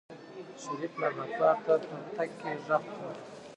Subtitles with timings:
[0.61, 3.13] شريف لابراتوار ته په تګ کې غږ کړ.